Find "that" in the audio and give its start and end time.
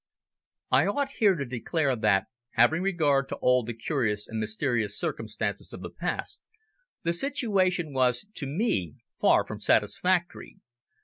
1.95-2.25